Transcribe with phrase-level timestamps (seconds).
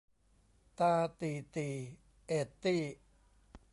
[0.79, 1.73] ตาตี่ตี่
[2.27, 2.81] เอตตี้